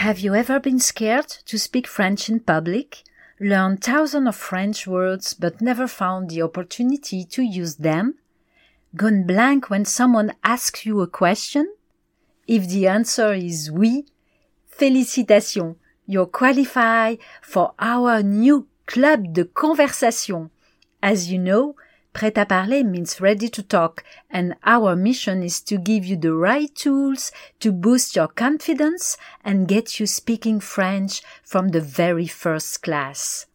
[0.00, 3.02] Have you ever been scared to speak French in public?
[3.38, 8.14] Learned thousands of French words but never found the opportunity to use them?
[8.96, 11.74] Gone blank when someone asks you a question?
[12.46, 14.06] If the answer is oui,
[14.74, 15.76] félicitations,
[16.06, 20.48] you're qualified for our new Club de Conversation.
[21.02, 21.76] As you know,
[22.12, 26.34] Prêt à parler means ready to talk, and our mission is to give you the
[26.34, 32.82] right tools to boost your confidence and get you speaking French from the very first
[32.82, 33.46] class.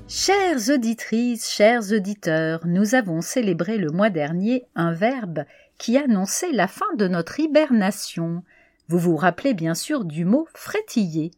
[0.06, 5.44] Chères auditrices, chers auditeurs, nous avons célébré le mois dernier un verbe
[5.76, 8.44] qui annonçait la fin de notre hibernation.
[8.86, 11.32] Vous vous rappelez bien sûr du mot frétiller.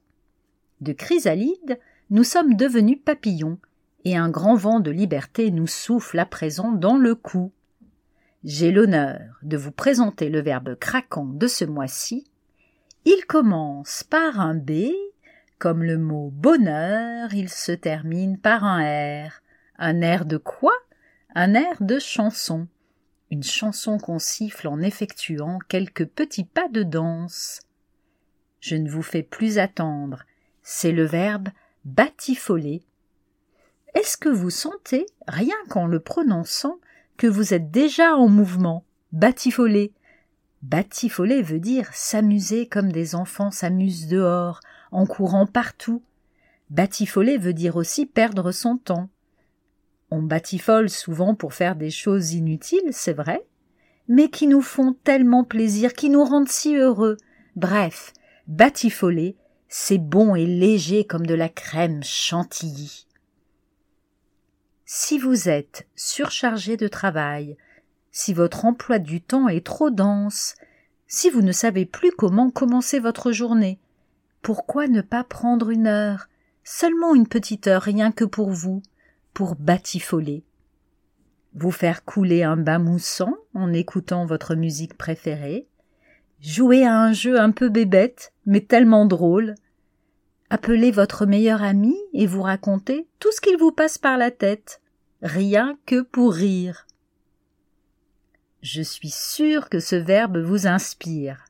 [0.83, 1.79] De chrysalide,
[2.11, 3.57] nous sommes devenus papillons,
[4.05, 7.53] et un grand vent de liberté nous souffle à présent dans le cou.
[8.45, 12.27] J'ai l'honneur de vous présenter le verbe craquant de ce mois-ci.
[13.05, 14.91] Il commence par un B,
[15.59, 19.31] comme le mot bonheur, il se termine par un R.
[19.79, 20.73] Un air de quoi?
[21.35, 22.67] Un air de chanson.
[23.31, 27.61] Une chanson qu'on siffle en effectuant quelques petits pas de danse.
[28.61, 30.25] Je ne vous fais plus attendre.
[30.63, 31.49] C'est le verbe
[31.85, 32.83] batifoler
[33.95, 36.79] est-ce que vous sentez, rien qu'en le prononçant,
[37.17, 39.93] que vous êtes déjà en mouvement, batifolé
[40.63, 44.61] Batifoler veut dire s'amuser comme des enfants s'amusent dehors,
[44.93, 46.03] en courant partout.
[46.71, 49.09] Batifoler veut dire aussi perdre son temps.
[50.11, 53.45] On batifole souvent pour faire des choses inutiles, c'est vrai,
[54.09, 57.17] mais qui nous font tellement plaisir, qui nous rendent si heureux.
[57.57, 58.13] Bref,
[58.47, 59.37] batifoler,
[59.69, 63.07] c'est bon et léger comme de la crème chantilly.
[64.95, 67.57] Si vous êtes surchargé de travail,
[68.11, 70.55] si votre emploi du temps est trop dense,
[71.07, 73.79] si vous ne savez plus comment commencer votre journée,
[74.43, 76.29] pourquoi ne pas prendre une heure,
[76.63, 78.83] seulement une petite heure rien que pour vous,
[79.33, 80.45] pour batifoler?
[81.55, 85.67] Vous faire couler un bain moussant en écoutant votre musique préférée,
[86.43, 89.55] jouer à un jeu un peu bébête, mais tellement drôle,
[90.51, 94.82] appeler votre meilleur ami et vous raconter tout ce qu'il vous passe par la tête,
[95.23, 96.87] rien que pour rire.
[98.63, 101.45] Je suis sûr que ce verbe vous inspire.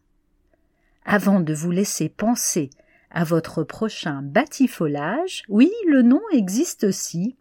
[1.05, 2.71] Avant de vous laisser penser
[3.11, 7.37] à votre prochain batifolage, oui, le nom existe aussi.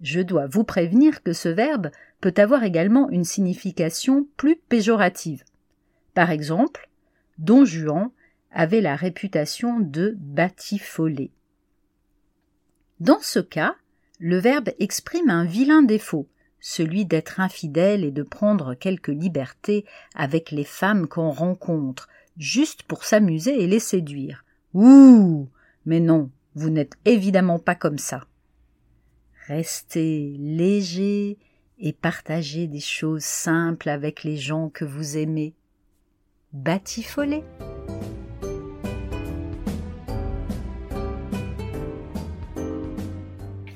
[0.00, 5.44] Je dois vous prévenir que ce verbe peut avoir également une signification plus péjorative.
[6.12, 6.88] Par exemple,
[7.38, 8.10] Don Juan
[8.52, 11.32] avait la réputation de batifoler.
[13.00, 13.74] Dans ce cas,
[14.24, 16.26] le verbe exprime un vilain défaut,
[16.58, 22.08] celui d'être infidèle et de prendre quelques libertés avec les femmes qu'on rencontre,
[22.38, 24.46] juste pour s'amuser et les séduire.
[24.72, 25.46] Ouh.
[25.84, 28.24] Mais non, vous n'êtes évidemment pas comme ça.
[29.46, 31.36] Restez léger
[31.78, 35.52] et partagez des choses simples avec les gens que vous aimez.
[36.54, 37.44] Batifolez.